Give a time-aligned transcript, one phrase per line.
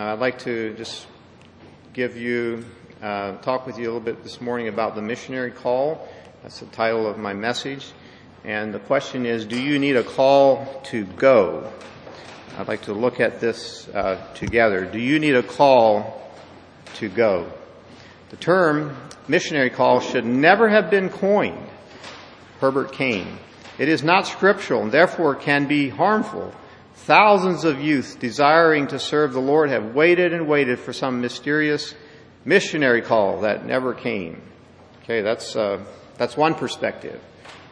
[0.00, 1.06] Uh, I'd like to just
[1.92, 2.64] give you,
[3.02, 6.08] uh, talk with you a little bit this morning about the missionary call.
[6.42, 7.92] That's the title of my message.
[8.42, 11.70] And the question is, do you need a call to go?
[12.56, 14.86] I'd like to look at this uh, together.
[14.86, 16.32] Do you need a call
[16.94, 17.52] to go?
[18.30, 18.96] The term
[19.28, 21.68] missionary call should never have been coined.
[22.58, 23.38] Herbert Kane.
[23.76, 26.54] It is not scriptural and therefore can be harmful.
[27.04, 31.94] Thousands of youth desiring to serve the Lord have waited and waited for some mysterious
[32.44, 34.42] missionary call that never came.
[35.02, 35.82] Okay, that's, uh,
[36.18, 37.18] that's one perspective.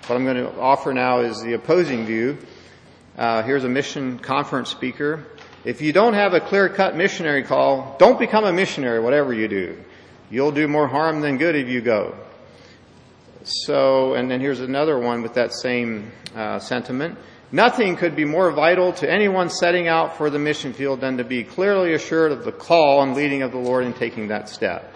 [0.06, 2.38] What I'm going to offer now is the opposing view.
[3.18, 5.26] Uh, here's a mission conference speaker.
[5.62, 9.46] If you don't have a clear cut missionary call, don't become a missionary, whatever you
[9.46, 9.84] do.
[10.30, 12.16] You'll do more harm than good if you go.
[13.44, 17.18] So, and then here's another one with that same uh, sentiment.
[17.50, 21.24] Nothing could be more vital to anyone setting out for the mission field than to
[21.24, 24.94] be clearly assured of the call and leading of the Lord in taking that step.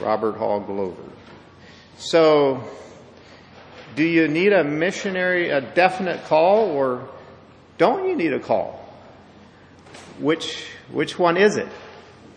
[0.00, 1.02] Robert Hall Glover.
[1.98, 2.62] So,
[3.96, 7.08] do you need a missionary, a definite call, or
[7.78, 8.78] don't you need a call?
[10.20, 11.68] Which, which one is it?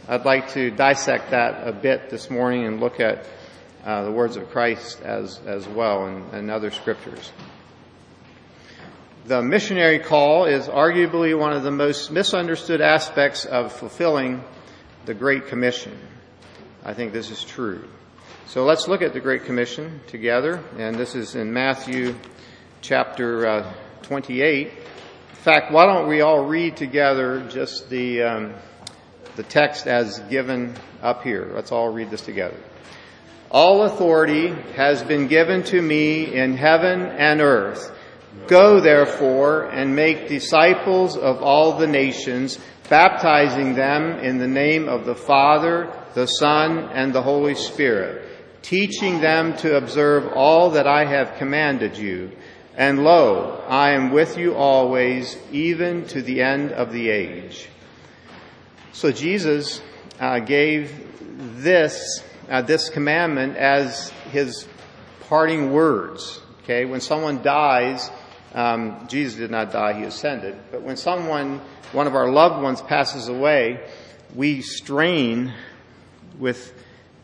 [0.07, 3.25] I'd like to dissect that a bit this morning and look at
[3.83, 7.31] uh, the words of Christ as, as well and, and other scriptures.
[9.25, 14.43] The missionary call is arguably one of the most misunderstood aspects of fulfilling
[15.07, 15.97] the Great Commission.
[16.83, 17.87] I think this is true.
[18.45, 22.13] So let's look at the Great Commission together, and this is in Matthew
[22.81, 23.73] chapter uh,
[24.03, 24.67] 28.
[24.67, 24.75] In
[25.33, 28.53] fact, why don't we all read together just the um,
[29.37, 31.49] the text as given up here?
[31.51, 32.57] Let's all read this together.
[33.49, 37.91] All authority has been given to me in heaven and earth.
[38.47, 45.05] Go therefore and make disciples of all the nations, baptizing them in the name of
[45.05, 48.27] the Father, the Son, and the Holy Spirit,
[48.61, 52.31] teaching them to observe all that I have commanded you.
[52.77, 57.67] And lo, I am with you always, even to the end of the age.
[58.91, 59.81] So Jesus
[60.19, 60.91] uh, gave
[61.61, 64.67] this uh, this commandment as his
[65.27, 66.41] parting words.
[66.63, 68.09] Okay, when someone dies,
[68.55, 70.55] um, Jesus did not die; he ascended.
[70.71, 71.61] But when someone,
[71.91, 73.85] one of our loved ones, passes away,
[74.33, 75.53] we strain
[76.39, 76.73] with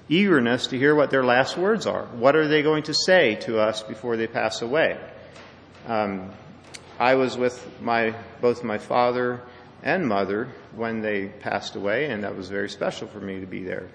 [0.10, 2.06] eagerness to hear what their last words are.
[2.08, 5.00] What are they going to say to us before they pass away?
[5.88, 6.32] Um,
[7.00, 9.42] I was with my both my father
[9.84, 13.64] and mother when they passed away, and that was very special for me to be
[13.64, 13.90] there.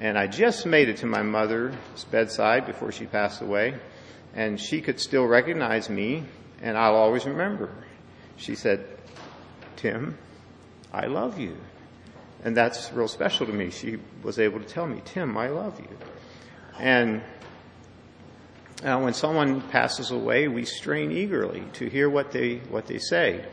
[0.00, 1.74] And I just made it to my mother's
[2.10, 3.74] bedside before she passed away,
[4.34, 6.24] and she could still recognize me,
[6.62, 7.70] and I'll always remember.
[8.36, 8.86] She said,
[9.76, 10.16] Tim,
[10.92, 11.56] I love you.
[12.44, 13.70] And that's real special to me.
[13.70, 15.96] She was able to tell me, Tim, I love you.
[16.78, 17.22] And
[18.82, 23.44] uh, when someone passes away, we strain eagerly to hear what they, what they say.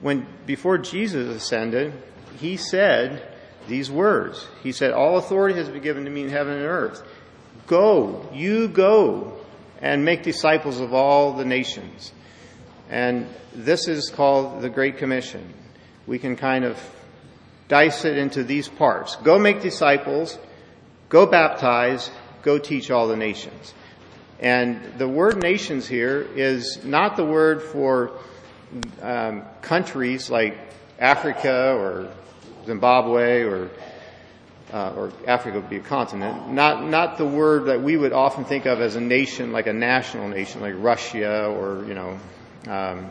[0.00, 1.92] When, before Jesus ascended,
[2.38, 3.22] he said,
[3.68, 4.46] these words.
[4.62, 7.02] He said, All authority has been given to me in heaven and earth.
[7.66, 9.38] Go, you go,
[9.80, 12.12] and make disciples of all the nations.
[12.92, 15.50] And this is called the Great Commission.
[16.06, 16.78] We can kind of
[17.66, 19.16] dice it into these parts.
[19.16, 20.38] Go make disciples,
[21.08, 22.10] go baptize,
[22.42, 23.72] go teach all the nations.
[24.40, 28.12] And the word nations here is not the word for
[29.00, 30.58] um, countries like
[30.98, 32.12] Africa or
[32.66, 33.70] Zimbabwe or
[34.70, 38.44] uh, or Africa would be a continent, not not the word that we would often
[38.44, 42.18] think of as a nation, like a national nation, like Russia or you know
[42.68, 43.10] um,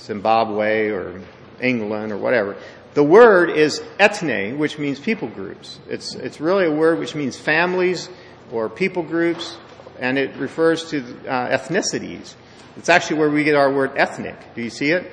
[0.00, 1.20] Zimbabwe or
[1.60, 2.56] England or whatever.
[2.94, 5.78] The word is ethne, which means people groups.
[5.88, 8.10] It's it's really a word which means families
[8.50, 9.56] or people groups,
[9.98, 12.34] and it refers to uh, ethnicities.
[12.76, 14.36] It's actually where we get our word ethnic.
[14.54, 15.10] Do you see it?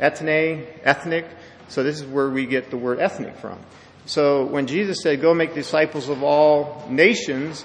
[0.00, 1.26] Ethne, ethnic.
[1.68, 3.58] So this is where we get the word ethnic from.
[4.04, 7.64] So when Jesus said, go make disciples of all nations,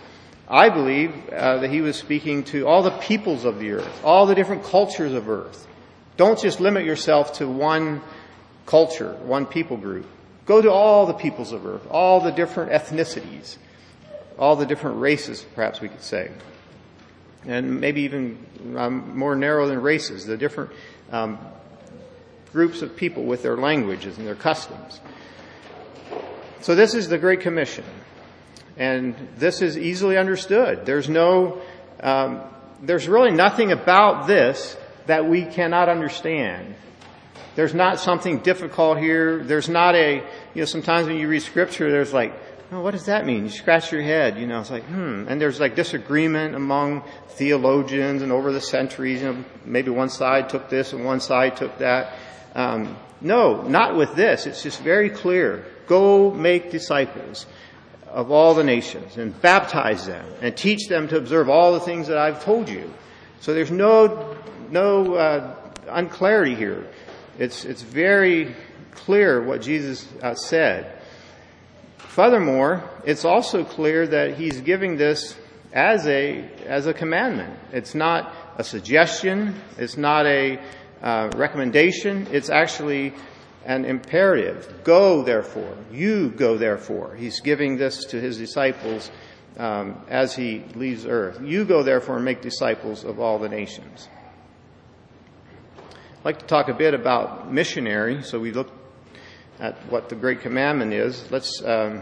[0.49, 4.25] I believe uh, that he was speaking to all the peoples of the earth, all
[4.25, 5.67] the different cultures of earth.
[6.15, 8.01] Don't just limit yourself to one
[8.65, 10.05] culture, one people group.
[10.45, 13.57] Go to all the peoples of earth, all the different ethnicities,
[14.39, 16.31] all the different races, perhaps we could say.
[17.45, 18.45] And maybe even
[18.77, 20.71] um, more narrow than races, the different
[21.11, 21.37] um,
[22.53, 25.01] groups of people with their languages and their customs.
[26.61, 27.83] So this is the Great Commission.
[28.77, 30.85] And this is easily understood.
[30.85, 31.61] There's no,
[31.99, 32.41] um,
[32.81, 34.77] there's really nothing about this
[35.07, 36.75] that we cannot understand.
[37.55, 39.43] There's not something difficult here.
[39.43, 40.17] There's not a,
[40.53, 42.33] you know, sometimes when you read scripture, there's like,
[42.71, 43.45] oh, what does that mean?
[43.45, 45.25] You scratch your head, you know, it's like, hmm.
[45.27, 50.49] And there's like disagreement among theologians and over the centuries, you know, maybe one side
[50.49, 52.13] took this and one side took that.
[52.53, 54.45] Um, no, not with this.
[54.45, 55.65] It's just very clear.
[55.87, 57.47] Go make disciples
[58.09, 62.07] of all the nations and baptize them and teach them to observe all the things
[62.07, 62.93] that I've told you.
[63.41, 64.37] So there's no,
[64.69, 65.55] no, uh,
[65.89, 66.87] unclarity here.
[67.39, 68.55] It's, it's very
[68.91, 71.01] clear what Jesus uh, said.
[71.97, 75.37] Furthermore, it's also clear that he's giving this
[75.71, 77.53] as a, as a commandment.
[77.71, 79.55] It's not a suggestion.
[79.77, 80.59] It's not a
[81.01, 82.27] uh, recommendation.
[82.31, 83.13] It's actually
[83.67, 84.81] an imperative.
[84.85, 85.77] Go therefore.
[85.91, 87.15] You go therefore.
[87.15, 89.11] He's giving this to his disciples
[89.57, 91.41] um, as he leaves earth.
[91.43, 94.07] You go therefore and make disciples of all the nations.
[95.79, 98.23] I'd like to talk a bit about missionary.
[98.23, 98.71] So we look
[99.59, 101.29] at what the Great Commandment is.
[101.29, 102.01] Let's, um,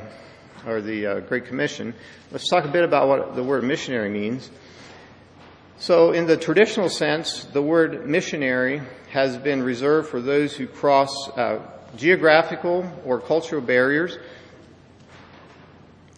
[0.68, 1.96] or the uh, Great Commission.
[2.32, 4.52] Let's talk a bit about what the word missionary means.
[5.78, 8.82] So, in the traditional sense, the word missionary
[9.12, 11.60] has been reserved for those who cross uh,
[11.98, 14.18] geographical or cultural barriers.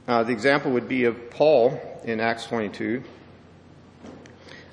[0.08, 3.04] Uh, the example would be of Paul in Acts 22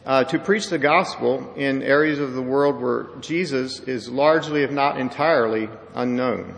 [0.04, 4.70] uh, to preach the gospel in areas of the world where Jesus is largely, if
[4.70, 6.54] not entirely, unknown.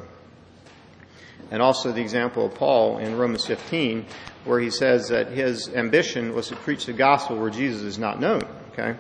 [1.53, 4.05] And also the example of Paul in Romans 15,
[4.47, 8.21] where he says that his ambition was to preach the gospel where Jesus is not
[8.21, 8.43] known.
[8.73, 8.97] Okay?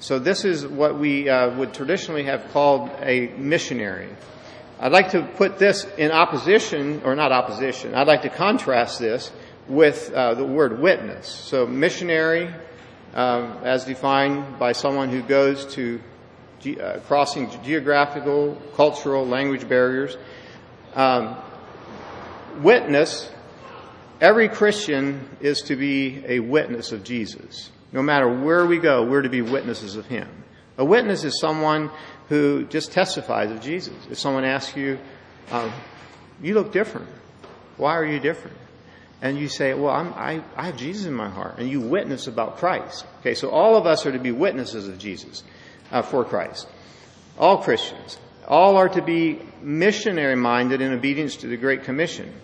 [0.00, 4.08] So this is what we uh, would traditionally have called a missionary.
[4.78, 9.30] I'd like to put this in opposition, or not opposition, I'd like to contrast this
[9.68, 11.26] with uh, the word witness.
[11.26, 12.52] So missionary
[13.14, 16.00] um, as defined by someone who goes to
[16.60, 20.16] ge- uh, crossing geographical, cultural, language barriers.
[20.94, 21.36] Um,
[22.58, 23.30] witness,
[24.20, 27.70] every Christian is to be a witness of Jesus.
[27.92, 30.28] No matter where we go, we're to be witnesses of Him.
[30.78, 31.90] A witness is someone
[32.28, 33.94] who just testifies of Jesus.
[34.10, 34.98] If someone asks you,
[35.52, 35.72] um,
[36.42, 37.08] you look different.
[37.76, 38.56] Why are you different?
[39.24, 42.26] and you say, well, I'm, I, I have Jesus in my heart, and you witness
[42.26, 43.06] about Christ.
[43.20, 45.42] Okay, so all of us are to be witnesses of Jesus
[45.90, 46.68] uh, for Christ.
[47.38, 48.18] All Christians.
[48.46, 52.34] All are to be missionary minded in obedience to the Great Commission.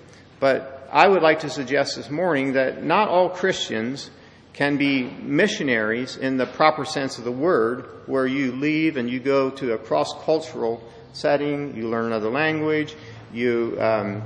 [0.40, 4.10] But I would like to suggest this morning that not all Christians
[4.52, 9.20] can be missionaries in the proper sense of the word, where you leave and you
[9.20, 10.82] go to a cross cultural
[11.12, 12.96] setting, you learn another language,
[13.32, 14.22] you um,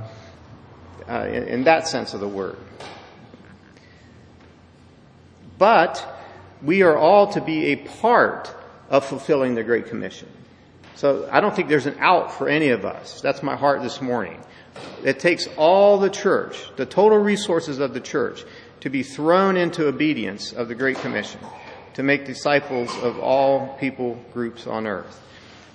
[1.07, 2.57] uh, in, in that sense of the word.
[5.59, 6.03] But
[6.63, 8.53] we are all to be a part
[8.89, 10.27] of fulfilling the Great Commission.
[10.95, 13.21] So I don't think there's an out for any of us.
[13.21, 14.41] That's my heart this morning.
[15.03, 18.43] It takes all the church, the total resources of the church,
[18.81, 21.39] to be thrown into obedience of the Great Commission,
[21.95, 25.21] to make disciples of all people groups on earth.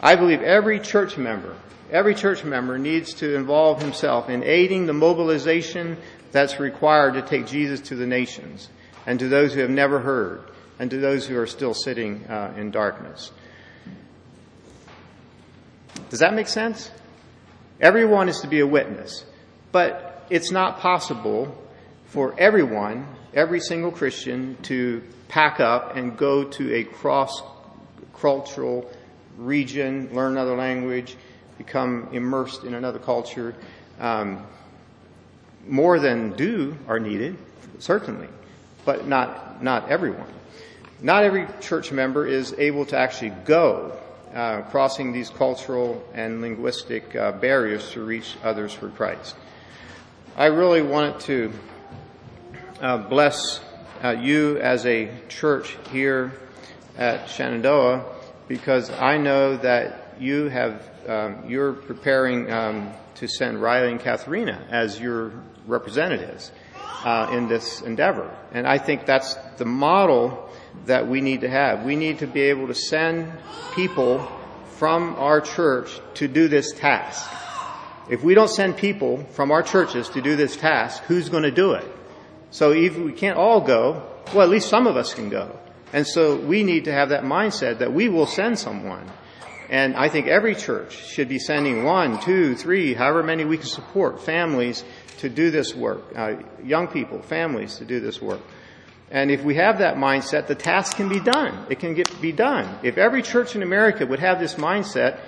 [0.00, 1.54] I believe every church member
[1.90, 5.96] every church member needs to involve himself in aiding the mobilization
[6.32, 8.68] that's required to take Jesus to the nations
[9.06, 10.42] and to those who have never heard
[10.78, 13.32] and to those who are still sitting uh, in darkness.
[16.10, 16.90] Does that make sense?
[17.80, 19.24] Everyone is to be a witness,
[19.70, 21.56] but it's not possible
[22.06, 27.40] for everyone, every single Christian, to pack up and go to a cross
[28.18, 28.90] cultural
[29.38, 31.16] region, learn another language,
[31.58, 33.54] become immersed in another culture.
[34.00, 34.44] Um,
[35.68, 37.38] more than do are needed,
[37.78, 38.28] certainly,
[38.84, 40.26] but not, not everyone.
[41.00, 43.96] Not every church member is able to actually go
[44.34, 49.34] uh, crossing these cultural and linguistic uh, barriers to reach others for Christ.
[50.36, 51.52] I really wanted to
[52.80, 53.60] uh, bless
[54.02, 56.32] uh, you as a church here
[56.96, 58.04] at Shenandoah
[58.48, 64.66] because I know that you have um, you're preparing um, to send Riley and Katharina
[64.70, 65.32] as your
[65.66, 66.52] representatives
[67.04, 68.34] uh, in this endeavor.
[68.52, 70.48] And I think that's the model
[70.86, 71.84] that we need to have.
[71.84, 73.32] We need to be able to send
[73.74, 74.26] people
[74.76, 77.30] from our church to do this task.
[78.08, 81.50] If we don't send people from our churches to do this task, who's going to
[81.50, 81.86] do it?
[82.50, 84.02] So if we can't all go,
[84.34, 85.56] well, at least some of us can go.
[85.92, 89.08] And so we need to have that mindset that we will send someone.
[89.68, 93.66] And I think every church should be sending one, two, three, however many we can
[93.66, 94.84] support, families
[95.20, 98.40] to do this work, uh, young people, families to do this work.
[99.10, 101.66] And if we have that mindset, the task can be done.
[101.68, 102.78] It can get, be done.
[102.82, 105.20] If every church in America would have this mindset,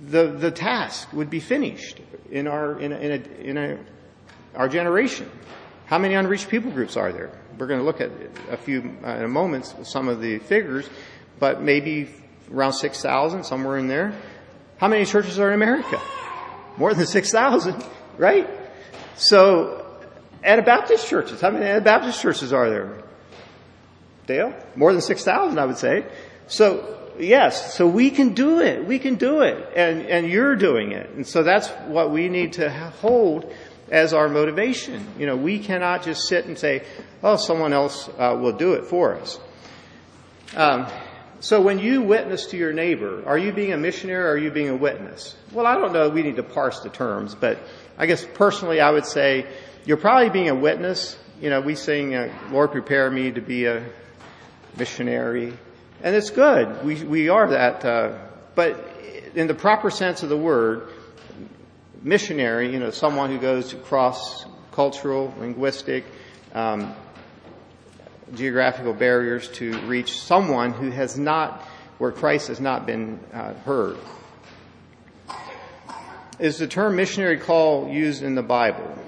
[0.00, 3.78] the, the task would be finished in our, in, a, in, a, in a,
[4.54, 5.30] our generation.
[5.86, 7.38] How many unreached people groups are there?
[7.58, 8.10] We're going to look at
[8.50, 10.88] a few uh, in a moment, some of the figures,
[11.38, 12.08] but maybe
[12.50, 14.14] around 6,000, somewhere in there.
[14.78, 16.00] How many churches are in America?
[16.78, 17.84] More than 6,000,
[18.18, 18.48] right?
[19.16, 19.86] So,
[20.42, 23.02] Anabaptist churches, how many Anabaptist churches are there?
[24.26, 24.54] Dale?
[24.76, 26.04] More than 6,000, I would say.
[26.46, 28.84] So, yes, so we can do it.
[28.84, 29.72] We can do it.
[29.76, 31.10] And, and you're doing it.
[31.10, 33.52] And so that's what we need to hold
[33.90, 35.06] as our motivation.
[35.18, 36.84] You know, we cannot just sit and say,
[37.22, 39.38] oh, someone else uh, will do it for us.
[40.56, 40.86] Um,
[41.40, 44.50] so when you witness to your neighbor, are you being a missionary or are you
[44.50, 45.34] being a witness?
[45.52, 46.08] Well, I don't know.
[46.08, 47.58] We need to parse the terms, but
[47.98, 49.46] I guess personally I would say
[49.84, 51.18] you're probably being a witness.
[51.40, 53.84] You know, we sing, uh, Lord, prepare me to be a
[54.76, 55.52] missionary.
[56.02, 56.84] And it's good.
[56.84, 57.84] We, we are that.
[57.84, 58.18] Uh,
[58.54, 58.84] but
[59.34, 60.88] in the proper sense of the word,
[62.02, 66.04] missionary, you know, someone who goes across cultural, linguistic,
[66.54, 66.94] um,
[68.34, 71.62] geographical barriers to reach someone who has not,
[71.98, 73.98] where Christ has not been uh, heard.
[76.42, 78.98] Is the term missionary call used in the Bible?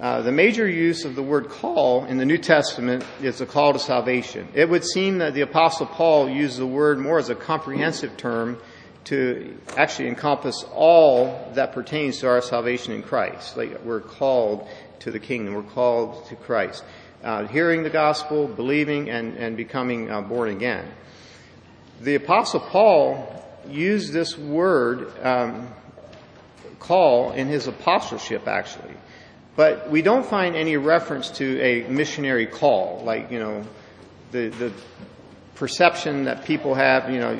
[0.00, 3.74] Uh, the major use of the word call in the New Testament is a call
[3.74, 4.48] to salvation.
[4.52, 8.58] It would seem that the Apostle Paul used the word more as a comprehensive term
[9.04, 13.56] to actually encompass all that pertains to our salvation in Christ.
[13.56, 14.66] Like we're called
[14.98, 16.82] to the kingdom, we're called to Christ.
[17.22, 20.90] Uh, hearing the gospel, believing, and, and becoming uh, born again.
[22.00, 25.68] The Apostle Paul used this word um,
[26.80, 28.94] call in his apostleship, actually.
[29.54, 33.64] But we don't find any reference to a missionary call, like, you know,
[34.32, 34.72] the, the
[35.54, 37.38] perception that people have, you know,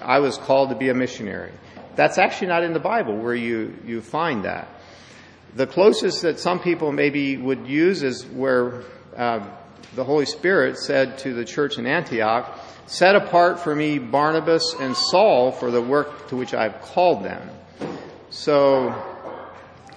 [0.00, 1.52] I was called to be a missionary.
[1.96, 4.68] That's actually not in the Bible where you, you find that.
[5.56, 8.82] The closest that some people maybe would use is where
[9.16, 9.48] uh,
[9.94, 14.96] the Holy Spirit said to the church in Antioch, Set apart for me Barnabas and
[14.96, 17.50] Saul for the work to which I've called them.
[18.30, 18.90] So,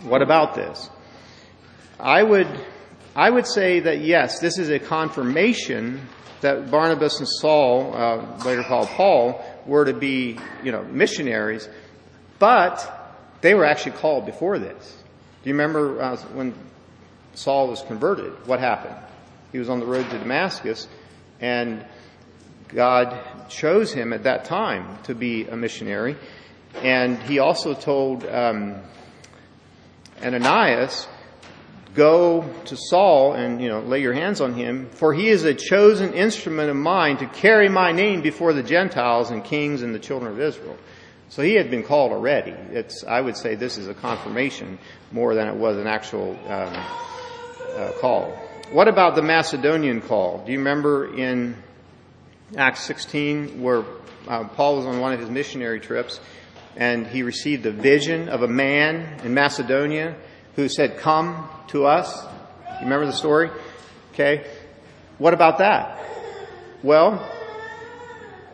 [0.03, 0.89] what about this?
[1.99, 2.47] I would,
[3.15, 6.07] I would say that yes, this is a confirmation
[6.41, 11.67] that Barnabas and Saul, uh, later called Paul, were to be, you know, missionaries,
[12.37, 14.97] but they were actually called before this.
[15.43, 16.53] Do you remember uh, when
[17.33, 18.33] Saul was converted?
[18.47, 18.95] What happened?
[19.51, 20.87] He was on the road to Damascus,
[21.41, 21.85] and
[22.67, 23.19] God
[23.49, 26.15] chose him at that time to be a missionary.
[26.75, 28.81] And he also told um,
[30.23, 31.07] Ananias
[31.95, 35.53] go to Saul and, you know, lay your hands on him, for he is a
[35.53, 39.99] chosen instrument of mine to carry my name before the Gentiles and kings and the
[39.99, 40.77] children of Israel.
[41.29, 42.51] So he had been called already.
[42.51, 44.79] It's, I would say this is a confirmation
[45.11, 46.85] more than it was an actual um,
[47.75, 48.31] uh, call.
[48.71, 50.43] What about the Macedonian call?
[50.45, 51.55] Do you remember in
[52.55, 53.83] Acts 16 where
[54.27, 56.19] uh, Paul was on one of his missionary trips
[56.79, 60.15] and he received a vision of a man in Macedonia
[60.55, 62.25] who said, Come to us.
[62.79, 63.51] You remember the story?
[64.13, 64.49] Okay.
[65.17, 65.99] What about that?
[66.81, 67.29] Well,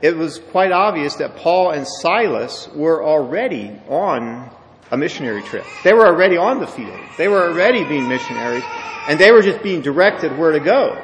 [0.02, 4.50] it was quite obvious that Paul and Silas were already on
[4.90, 5.66] a missionary trip.
[5.84, 7.00] They were already on the field.
[7.20, 8.64] They were already being missionaries,
[9.08, 11.00] and they were just being directed where to go.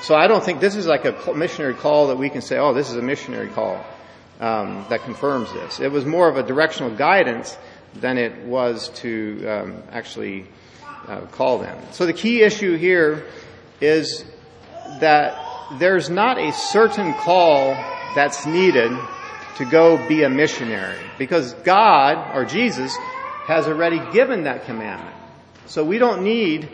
[0.00, 2.72] So I don't think this is like a missionary call that we can say, oh,
[2.72, 3.84] this is a missionary call
[4.42, 5.78] um, that confirms this.
[5.78, 7.56] It was more of a directional guidance
[7.94, 10.46] than it was to um, actually
[11.06, 11.78] uh, call them.
[11.92, 13.24] So the key issue here
[13.80, 14.24] is
[14.98, 15.38] that
[15.78, 17.74] there's not a certain call
[18.16, 18.90] that's needed
[19.58, 22.96] to go be a missionary because God or Jesus
[23.46, 25.16] has already given that commandment.
[25.66, 26.68] So we don't need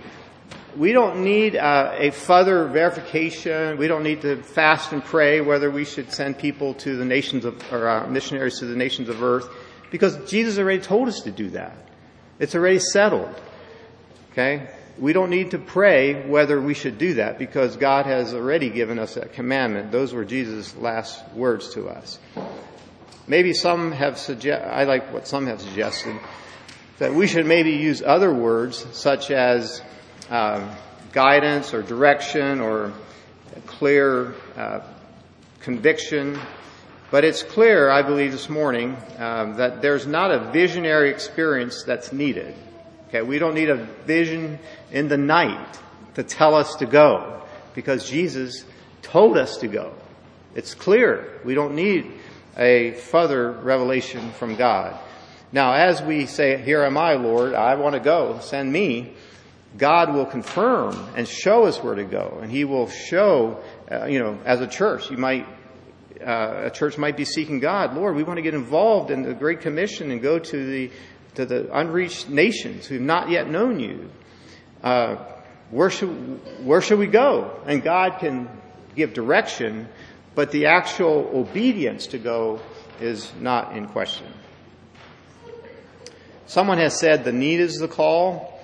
[0.77, 3.79] we don't need uh, a further verification.
[3.79, 7.45] We don't need to fast and pray whether we should send people to the nations
[7.45, 9.49] of or uh, missionaries to the nations of earth
[9.91, 11.77] because Jesus already told us to do that.
[12.39, 13.35] It's already settled.
[14.33, 14.69] Okay?
[14.99, 18.99] We don't need to pray whether we should do that because God has already given
[18.99, 19.93] us that commandment.
[19.93, 22.19] Those were Jesus' last words to us.
[23.27, 26.19] Maybe some have suggest, I like what some have suggested,
[26.99, 29.83] that we should maybe use other words such as
[30.31, 30.75] uh,
[31.13, 32.93] guidance or direction or
[33.67, 34.81] clear uh,
[35.61, 36.39] conviction
[37.11, 42.13] but it's clear, I believe, this morning um, that there's not a visionary experience that's
[42.13, 42.55] needed.
[43.09, 44.59] Okay, we don't need a vision
[44.93, 45.79] in the night
[46.17, 47.43] to tell us to go
[47.75, 48.67] because Jesus
[49.01, 49.95] told us to go.
[50.55, 51.41] It's clear.
[51.45, 52.13] We don't need
[52.59, 54.99] a further revelation from God.
[55.51, 59.15] Now, as we say, Here am I, Lord, I want to go, send me,
[59.77, 62.39] God will confirm and show us where to go.
[62.43, 65.47] And He will show, uh, you know, as a church, you might,
[66.21, 67.95] uh, a church might be seeking God.
[67.95, 70.91] Lord, we want to get involved in the Great Commission and go to the,
[71.35, 74.11] to the unreached nations who've not yet known you.
[74.83, 75.17] Uh,
[75.71, 76.09] where should,
[76.65, 77.61] where should we go?
[77.67, 78.49] And God can
[78.97, 79.89] give direction,
[80.35, 82.61] but the actual obedience to go
[83.01, 84.27] is not in question.
[86.47, 88.58] Someone has said the need is the call.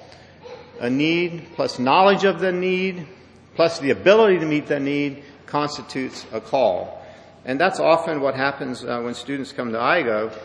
[0.80, 3.06] A need plus knowledge of the need
[3.54, 7.02] plus the ability to meet the need constitutes a call.
[7.44, 10.36] And that's often what happens uh, when students come to IGO.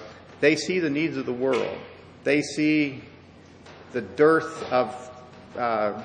[0.42, 1.78] They see the needs of the world.
[2.24, 3.02] They see
[3.92, 5.12] the dearth of,
[5.58, 6.04] uh,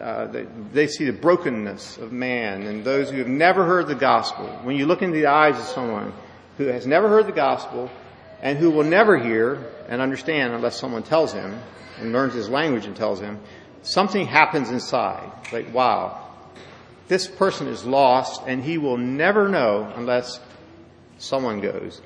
[0.00, 3.94] uh, they, they see the brokenness of man and those who have never heard the
[3.94, 4.46] gospel.
[4.62, 6.12] When you look into the eyes of someone
[6.56, 7.90] who has never heard the gospel
[8.40, 11.58] and who will never hear and understand unless someone tells him
[11.98, 13.40] and learns his language and tells him,
[13.82, 15.30] something happens inside.
[15.52, 16.28] Like, wow,
[17.08, 20.40] this person is lost and he will never know unless
[21.18, 22.00] someone goes.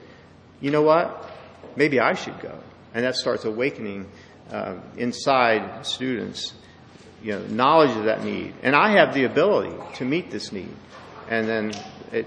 [0.60, 1.30] You know what?
[1.76, 2.56] Maybe I should go.
[2.94, 4.08] And that starts awakening
[4.50, 6.54] uh, inside students,
[7.22, 8.54] you know, knowledge of that need.
[8.62, 10.74] And I have the ability to meet this need.
[11.28, 11.72] And then
[12.12, 12.26] it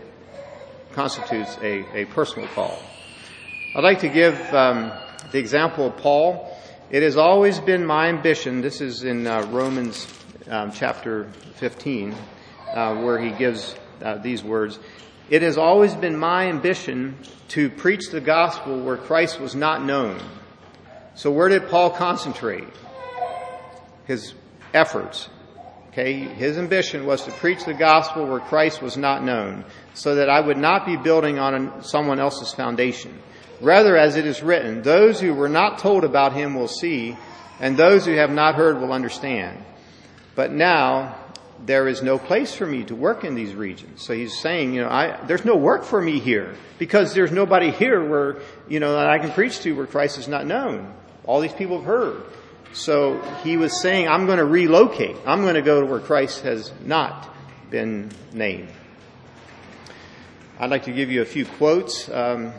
[0.94, 2.80] constitutes a, a personal call.
[3.76, 4.94] I'd like to give um,
[5.34, 6.58] the example of Paul.
[6.90, 10.08] It has always been my ambition, this is in uh, Romans
[10.50, 12.16] um, chapter 15,
[12.74, 14.80] uh, where he gives uh, these words.
[15.30, 17.18] It has always been my ambition
[17.50, 20.22] to preach the gospel where Christ was not known.
[21.16, 22.70] So where did Paul concentrate
[24.06, 24.36] his
[24.74, 25.28] efforts?
[25.90, 30.30] Okay, his ambition was to preach the gospel where Christ was not known, so that
[30.30, 33.20] I would not be building on someone else's foundation.
[33.62, 37.18] Rather, as it is written, those who were not told about him will see,
[37.60, 39.64] and those who have not heard will understand.
[40.36, 41.16] But now,
[41.66, 44.04] there is no place for me to work in these regions.
[44.04, 47.72] So he's saying, you know, I, there's no work for me here because there's nobody
[47.72, 48.38] here where,
[48.68, 50.94] you know, that I can preach to where Christ is not known.
[51.24, 52.24] All these people have heard.
[52.74, 55.16] So he was saying, I'm going to relocate.
[55.26, 57.34] I'm going to go to where Christ has not
[57.70, 58.70] been named.
[60.60, 62.10] I'd like to give you a few quotes.
[62.10, 62.54] Um,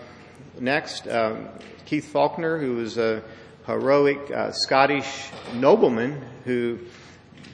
[0.61, 1.49] next, um,
[1.87, 3.23] Keith-Falconer, who was a
[3.67, 6.79] heroic uh, Scottish nobleman who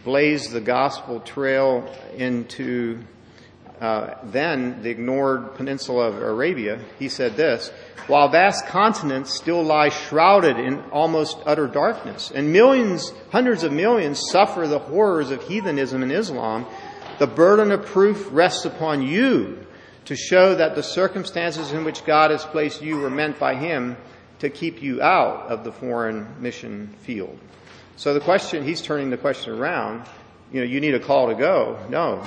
[0.05, 2.99] blazed the gospel trail into
[3.81, 6.81] uh, then the ignored peninsula of Arabia.
[6.99, 7.71] He said this,
[8.07, 14.23] while vast continents still lie shrouded in almost utter darkness, and millions, hundreds of millions
[14.31, 16.67] suffer the horrors of heathenism and Islam,
[17.19, 19.67] the burden of proof rests upon you
[20.07, 23.97] to show that the circumstances in which God has placed you were meant by Him
[24.41, 27.39] to keep you out of the foreign mission field.
[27.97, 30.07] So the question, he's turning the question around,
[30.53, 31.79] you know, you need a call to go.
[31.89, 32.27] No.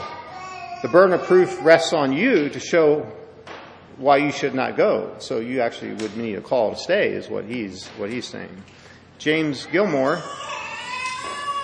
[0.81, 3.11] The burden of proof rests on you to show
[3.97, 5.15] why you should not go.
[5.19, 8.63] So you actually would need a call to stay is what he's, what he's saying.
[9.17, 10.21] James Gilmour,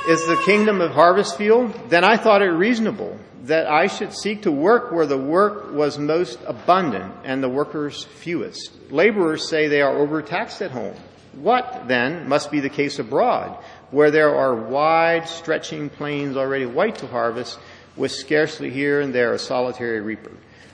[0.07, 1.73] is the kingdom of harvest field?
[1.89, 5.97] Then I thought it reasonable that I should seek to work where the work was
[5.97, 8.71] most abundant and the workers fewest.
[8.91, 10.95] Laborers say they are overtaxed at home.
[11.33, 13.57] What then must be the case abroad,
[13.91, 17.57] where there are wide stretching plains already white to harvest,
[17.95, 20.31] with scarcely here and there a solitary reaper?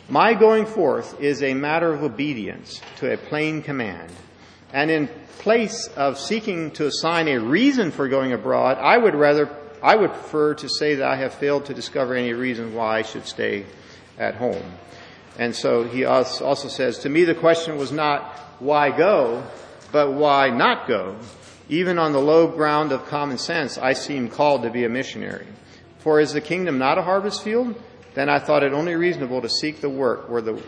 [0.09, 4.11] My going forth is a matter of obedience to a plain command.
[4.73, 5.09] And in
[5.39, 9.49] place of seeking to assign a reason for going abroad, I would rather,
[9.81, 13.01] I would prefer to say that I have failed to discover any reason why I
[13.03, 13.65] should stay
[14.17, 14.73] at home.
[15.39, 19.43] And so he also says, to me the question was not why go,
[19.91, 21.15] but why not go?
[21.69, 25.45] Even on the low ground of common sense, I seem called to be a missionary.
[25.99, 27.75] For is the kingdom not a harvest field?
[28.13, 30.61] Then I thought it only reasonable to seek the work where the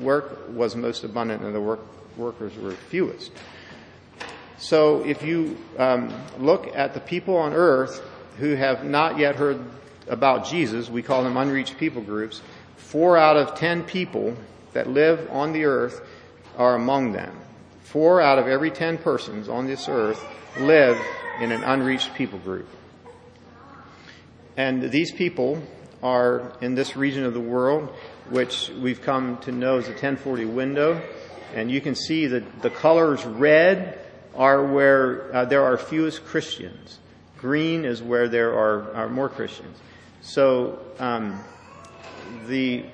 [0.00, 1.80] work was most abundant and the work,
[2.16, 3.30] workers were fewest.
[4.62, 8.00] So if you um, look at the people on earth
[8.38, 9.60] who have not yet heard
[10.06, 12.40] about Jesus, we call them unreached people groups,
[12.76, 14.36] four out of ten people
[14.72, 16.00] that live on the earth
[16.56, 17.36] are among them.
[17.82, 20.24] Four out of every ten persons on this earth
[20.60, 20.96] live
[21.40, 22.68] in an unreached people group.
[24.56, 25.60] And these people
[26.04, 27.88] are in this region of the world,
[28.30, 31.02] which we've come to know as the 1040 window.
[31.52, 33.98] And you can see that the colors red
[34.34, 36.98] are where uh, there are fewest Christians.
[37.38, 39.76] Green is where there are, are more Christians.
[40.20, 41.42] So um,
[42.46, 42.84] the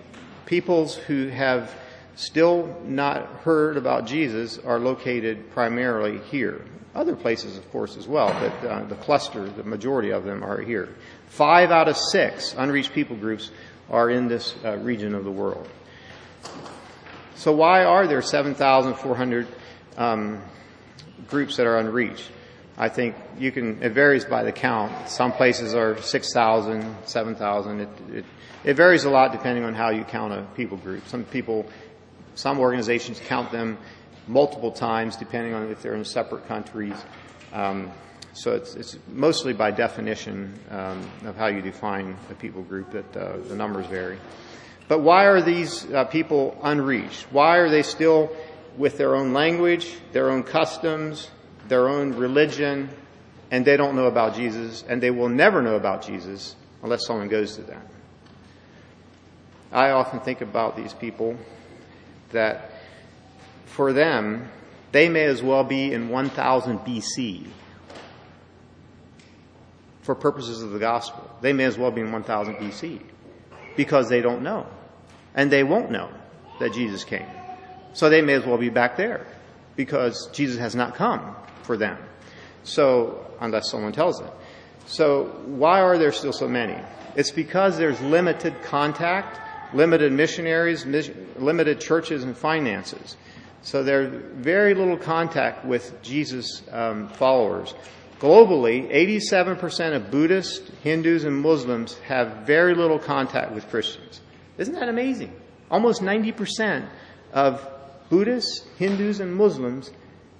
[0.47, 1.75] peoples who have
[2.17, 6.65] still not heard about Jesus are located primarily here.
[6.95, 10.61] Other places, of course, as well, but uh, the cluster, the majority of them are
[10.61, 10.89] here.
[11.27, 13.51] Five out of six unreached people groups
[13.91, 15.69] are in this uh, region of the world.
[17.37, 19.47] So why are there 7,400
[19.97, 20.43] um,
[21.29, 22.31] groups that are unreached?
[22.77, 25.09] I think you can, it varies by the count.
[25.09, 27.81] Some places are 6,000, 7,000.
[27.81, 28.25] It, it,
[28.63, 31.07] it varies a lot depending on how you count a people group.
[31.09, 31.67] Some people,
[32.37, 33.79] some organizations count them
[34.29, 36.95] multiple times depending on if they're in separate countries.
[37.53, 37.91] Um,
[38.33, 43.17] so it's, it's, mostly by definition um, of how you define a people group that
[43.17, 44.19] uh, the numbers vary.
[44.87, 47.27] But why are these uh, people unreached?
[47.33, 48.31] Why are they still
[48.79, 51.31] with their own language, their own customs,
[51.67, 52.89] their own religion,
[53.51, 57.29] and they don't know about Jesus, and they will never know about Jesus unless someone
[57.29, 57.83] goes to them.
[59.73, 61.37] I often think about these people
[62.31, 62.71] that
[63.67, 64.49] for them,
[64.93, 67.47] they may as well be in 1000 BC
[70.03, 71.31] for purposes of the gospel.
[71.43, 73.01] They may as well be in 1000 BC
[73.77, 74.67] because they don't know.
[75.35, 76.11] And they won't know
[76.61, 77.27] that Jesus came.
[77.93, 79.27] So they may as well be back there
[79.77, 81.99] because Jesus has not come for them.
[82.65, 84.31] So, unless someone tells them.
[84.87, 86.77] So, why are there still so many?
[87.15, 89.41] It's because there's limited contact,
[89.75, 90.85] limited missionaries,
[91.37, 93.17] limited churches and finances.
[93.63, 97.75] So there's very little contact with Jesus um, followers.
[98.21, 104.21] Globally, 87% of Buddhists, Hindus, and Muslims have very little contact with Christians.
[104.59, 105.33] Isn't that amazing?
[105.71, 106.89] Almost 90%
[107.33, 107.69] of
[108.11, 109.91] Buddhists, Hindus, and Muslims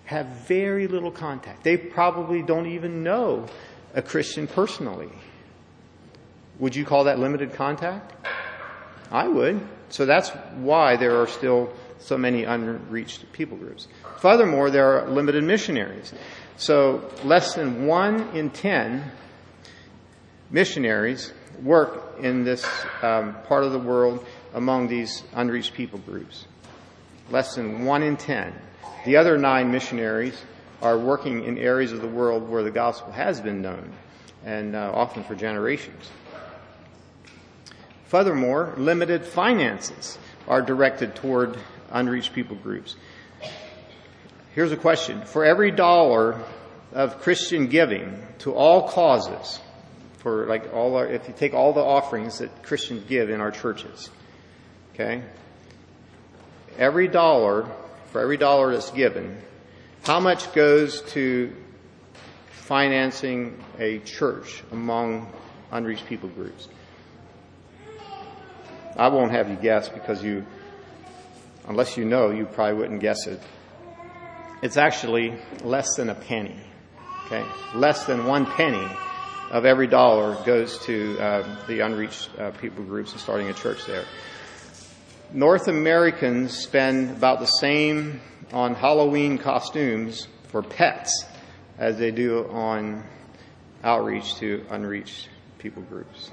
[0.05, 1.65] have very little contact.
[1.65, 3.47] They probably don't even know
[3.95, 5.11] a Christian personally.
[6.59, 8.13] Would you call that limited contact?
[9.11, 9.61] I would.
[9.91, 13.89] So that's why there are still so many unreached people groups.
[14.19, 16.13] Furthermore, there are limited missionaries.
[16.57, 19.13] So less than one in ten
[20.51, 22.67] missionaries work in this
[23.03, 26.47] um, part of the world among these unreached people groups.
[27.31, 28.55] Less than one in ten.
[29.05, 30.41] The other nine missionaries
[30.81, 33.93] are working in areas of the world where the gospel has been known,
[34.45, 36.11] and uh, often for generations.
[38.07, 41.59] Furthermore, limited finances are directed toward
[41.91, 42.97] unreached people groups.
[44.55, 45.23] Here's a question.
[45.27, 46.41] For every dollar
[46.93, 49.61] of Christian giving to all causes,
[50.19, 53.51] for like all our, if you take all the offerings that Christians give in our
[53.51, 54.09] churches,
[54.95, 55.23] okay,
[56.79, 57.69] every dollar
[58.13, 59.37] for every dollar that's given,
[60.05, 61.53] how much goes to
[62.51, 65.31] financing a church among
[65.71, 66.69] unreached people groups?
[68.97, 70.45] I won't have you guess because you,
[71.67, 73.41] unless you know, you probably wouldn't guess it.
[74.63, 76.57] It's actually less than a penny.
[77.27, 77.45] Okay?
[77.75, 78.89] Less than one penny
[79.51, 83.87] of every dollar goes to uh, the unreached uh, people groups and starting a church
[83.87, 84.05] there.
[85.33, 91.27] North Americans spend about the same on Halloween costumes for pets
[91.77, 93.05] as they do on
[93.85, 96.31] outreach to unreached people groups.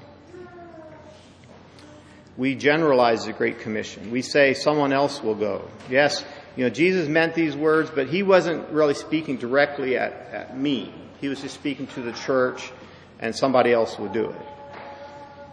[2.38, 4.10] We generalize the Great Commission.
[4.10, 5.68] We say someone else will go.
[5.90, 6.24] Yes,
[6.56, 10.92] you know, Jesus meant these words, but he wasn't really speaking directly at, at me.
[11.20, 12.72] He was just speaking to the church
[13.20, 14.55] and somebody else would do it.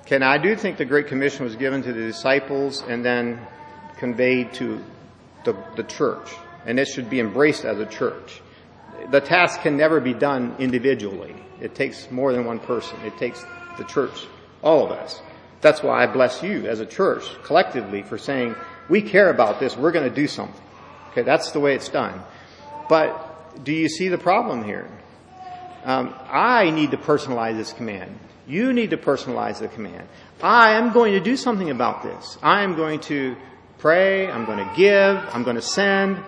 [0.05, 3.39] Okay, now I do think the Great Commission was given to the disciples and then
[3.97, 4.83] conveyed to
[5.45, 6.29] the, the church.
[6.65, 8.41] And it should be embraced as a church.
[9.11, 11.35] The task can never be done individually.
[11.61, 12.99] It takes more than one person.
[13.05, 13.45] It takes
[13.77, 14.27] the church,
[14.61, 15.21] all of us.
[15.61, 18.55] That's why I bless you as a church collectively for saying,
[18.89, 20.61] we care about this, we're going to do something.
[21.11, 22.21] Okay, that's the way it's done.
[22.89, 24.89] But do you see the problem here?
[25.85, 28.19] Um, I need to personalize this command.
[28.47, 30.07] You need to personalize the command.
[30.41, 32.37] I am going to do something about this.
[32.41, 33.37] I am going to
[33.77, 34.29] pray.
[34.29, 35.17] I'm going to give.
[35.33, 36.21] I'm going to send.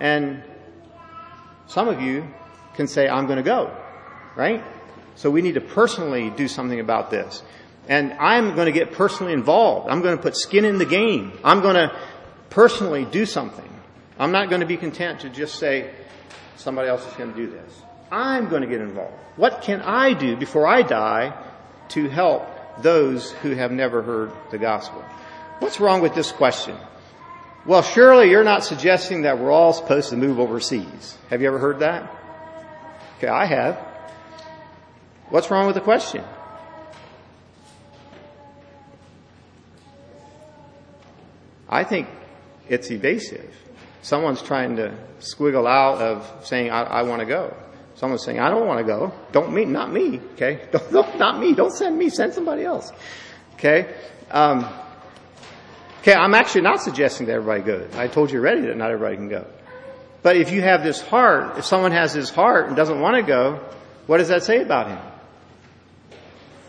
[0.00, 0.42] And
[1.66, 2.26] some of you
[2.74, 3.76] can say, I'm going to go.
[4.34, 4.64] Right?
[5.16, 7.42] So we need to personally do something about this.
[7.88, 9.88] And I'm going to get personally involved.
[9.88, 11.32] I'm going to put skin in the game.
[11.44, 11.96] I'm going to
[12.50, 13.68] personally do something.
[14.18, 15.90] I'm not going to be content to just say,
[16.56, 17.82] somebody else is going to do this.
[18.10, 19.14] I'm going to get involved.
[19.36, 21.34] What can I do before I die
[21.90, 22.48] to help
[22.82, 25.02] those who have never heard the gospel?
[25.58, 26.76] What's wrong with this question?
[27.64, 31.18] Well, surely you're not suggesting that we're all supposed to move overseas.
[31.30, 32.10] Have you ever heard that?
[33.18, 33.76] Okay, I have.
[35.30, 36.22] What's wrong with the question?
[41.68, 42.08] I think
[42.68, 43.52] it's evasive.
[44.02, 47.56] Someone's trying to squiggle out of saying, I, I want to go.
[47.96, 49.12] Someone's saying, I don't want to go.
[49.32, 50.20] Don't me, not me.
[50.34, 50.60] Okay.
[50.70, 51.54] Don't, don't, not me.
[51.54, 52.10] Don't send me.
[52.10, 52.92] Send somebody else.
[53.54, 53.94] Okay.
[54.30, 54.68] Um,
[56.00, 56.12] okay.
[56.12, 57.96] I'm actually not suggesting that everybody goes.
[57.96, 59.46] I told you already that not everybody can go.
[60.22, 63.22] But if you have this heart, if someone has this heart and doesn't want to
[63.22, 63.60] go,
[64.06, 64.98] what does that say about him?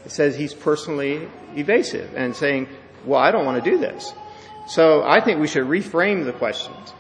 [0.06, 2.70] It says he's personally evasive and saying,
[3.04, 4.14] well, I don't want to do this.
[4.68, 6.94] So I think we should reframe the questions.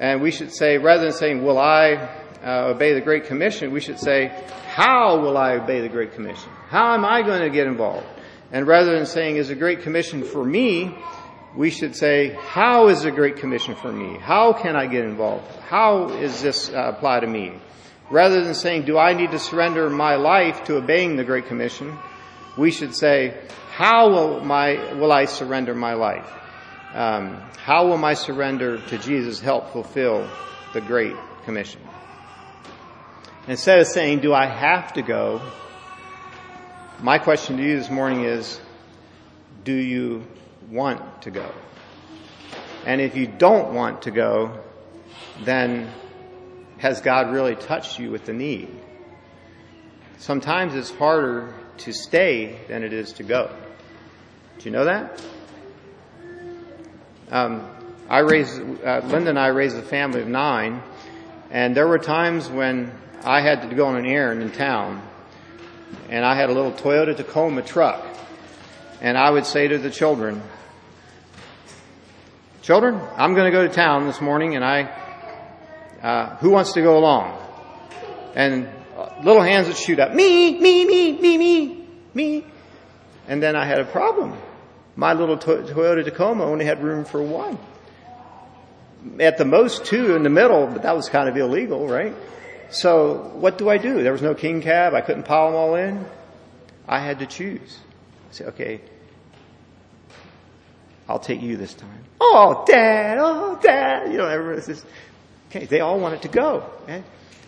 [0.00, 2.08] And we should say, rather than saying, will I
[2.44, 4.28] uh, obey the Great Commission, we should say,
[4.68, 6.50] how will I obey the Great Commission?
[6.68, 8.06] How am I going to get involved?
[8.52, 10.96] And rather than saying, is a Great Commission for me,
[11.56, 14.18] we should say, how is the Great Commission for me?
[14.18, 15.50] How can I get involved?
[15.62, 17.52] How is this uh, apply to me?
[18.10, 21.98] Rather than saying, do I need to surrender my life to obeying the Great Commission?
[22.56, 23.38] We should say,
[23.70, 26.30] how will my, will I surrender my life?
[26.94, 30.28] Um, how will my surrender to Jesus help fulfill
[30.72, 31.80] the Great Commission?
[33.48, 35.40] Instead of saying, do I have to go?
[37.00, 38.60] My question to you this morning is,
[39.64, 40.26] do you
[40.70, 41.50] want to go?
[42.84, 44.60] And if you don't want to go,
[45.44, 45.90] then
[46.76, 48.68] has God really touched you with the need?
[50.18, 53.50] Sometimes it's harder to stay than it is to go.
[54.58, 55.22] Do you know that?
[57.30, 57.66] Um,
[58.10, 60.82] I raised, uh, Linda and I raised a family of nine,
[61.50, 62.92] and there were times when
[63.24, 65.02] I had to go on an errand in town,
[66.08, 68.04] and I had a little Toyota Tacoma truck,
[69.00, 70.42] and I would say to the children,
[72.62, 74.82] children, I'm going to go to town this morning, and I,
[76.02, 77.36] uh, who wants to go along?
[78.34, 78.68] And
[79.22, 82.46] little hands would shoot up, me, me, me, me, me, me.
[83.26, 84.36] And then I had a problem.
[84.96, 87.58] My little Toyota Tacoma only had room for one.
[89.20, 92.14] At the most two in the middle, but that was kind of illegal, right?
[92.70, 94.02] So what do I do?
[94.02, 94.94] There was no king cab.
[94.94, 96.04] I couldn't pile them all in.
[96.86, 97.78] I had to choose.
[98.30, 98.80] I said, okay,
[101.08, 102.04] I'll take you this time.
[102.20, 104.12] Oh, dad, oh, dad.
[104.12, 104.84] You know, everyone says,
[105.50, 106.64] okay, they all want it to go.
[106.82, 107.02] Okay?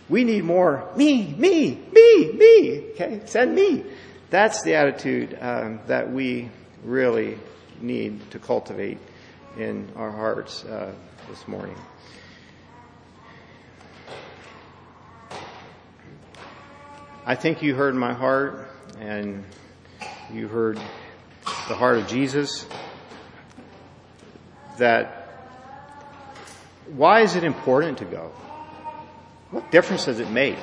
[0.09, 2.91] We need more me, me, me, me.
[2.93, 3.85] Okay, send me.
[4.31, 6.51] That's the attitude um, that we
[6.83, 7.39] really
[7.81, 8.99] need to cultivate
[9.57, 10.93] in our hearts uh,
[11.29, 11.77] this morning.
[17.31, 19.45] I think you heard my heart and
[20.33, 20.81] you heard
[21.69, 22.67] the heart of Jesus
[24.79, 25.29] that
[26.89, 28.33] why is it important to go?
[29.53, 30.59] What difference does it make?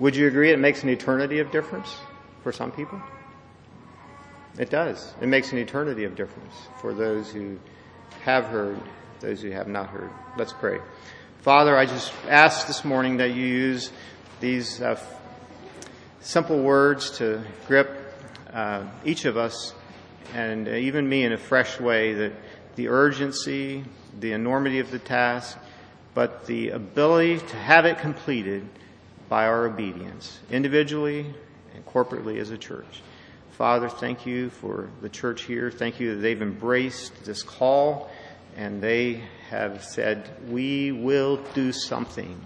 [0.00, 1.94] Would you agree it makes an eternity of difference
[2.42, 3.00] for some people?
[4.58, 5.14] It does.
[5.20, 7.56] It makes an eternity of difference for those who
[8.24, 8.80] have heard,
[9.20, 10.10] those who have not heard.
[10.36, 10.80] Let's pray.
[11.44, 13.92] Father, I just ask this morning that you use
[14.40, 14.98] these uh,
[16.20, 18.16] simple words to grip
[18.50, 19.74] uh, each of us
[20.32, 22.32] and even me in a fresh way that
[22.76, 23.84] the urgency,
[24.20, 25.58] the enormity of the task,
[26.14, 28.66] but the ability to have it completed
[29.28, 31.26] by our obedience, individually
[31.74, 33.02] and corporately as a church.
[33.50, 35.70] Father, thank you for the church here.
[35.70, 38.10] Thank you that they've embraced this call
[38.56, 42.40] and they have said, we will do something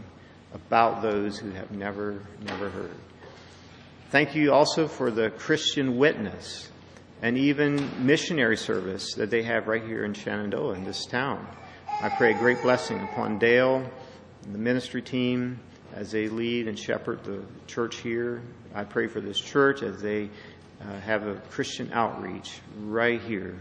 [0.55, 2.97] about those who have never, never heard.
[4.11, 6.71] Thank you also for the Christian witness
[7.21, 11.47] and even missionary service that they have right here in Shenandoah, in this town.
[12.01, 13.85] I pray a great blessing upon Dale
[14.45, 15.59] and the ministry team
[15.95, 18.41] as they lead and shepherd the church here.
[18.75, 20.31] I pray for this church as they
[20.81, 23.61] uh, have a Christian outreach right here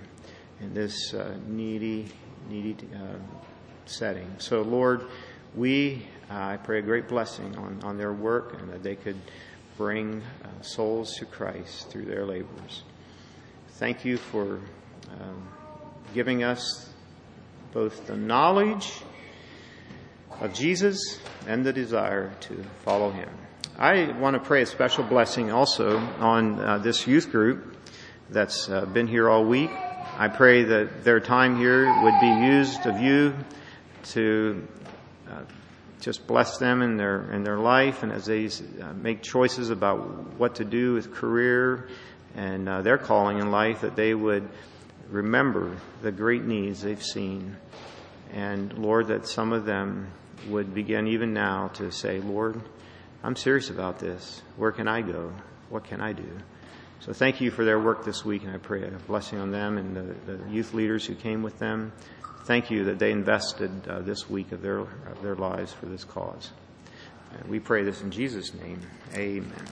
[0.62, 2.08] in this uh, needy,
[2.50, 3.18] needy uh,
[3.86, 4.28] setting.
[4.38, 5.06] So, Lord,
[5.56, 9.20] we, uh, I pray a great blessing on, on their work and that they could
[9.78, 12.84] bring uh, souls to Christ through their labors.
[13.74, 14.60] Thank you for
[15.12, 15.48] um,
[16.14, 16.90] giving us
[17.74, 18.92] both the knowledge
[20.40, 23.30] of Jesus and the desire to follow him.
[23.78, 27.78] I want to pray a special blessing also on uh, this youth group
[28.30, 29.70] that's uh, been here all week.
[30.20, 33.36] I pray that their time here would be used of you
[34.06, 34.68] to
[35.30, 35.42] uh,
[36.02, 40.00] just bless them in their in their life and as they uh, make choices about
[40.40, 41.88] what to do with career
[42.34, 44.50] and uh, their calling in life, that they would
[45.10, 47.56] remember the great needs they've seen.
[48.34, 50.08] And Lord, that some of them
[50.50, 52.60] would begin even now to say, Lord,
[53.24, 54.42] I'm serious about this.
[54.56, 55.32] Where can I go?
[55.70, 56.40] What can I do?
[57.02, 59.78] So thank you for their work this week, and I pray a blessing on them
[59.78, 61.92] and the, the youth leaders who came with them.
[62.46, 66.04] Thank you that they invested uh, this week of their, of their lives for this
[66.04, 66.52] cause.
[67.38, 68.82] And we pray this in Jesus' name.
[69.14, 69.66] Amen.